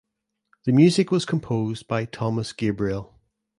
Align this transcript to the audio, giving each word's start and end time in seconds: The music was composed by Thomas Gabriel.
The 0.63 0.71
music 0.71 1.11
was 1.11 1.27
composed 1.27 1.87
by 1.87 2.05
Thomas 2.05 2.53
Gabriel. 2.53 3.13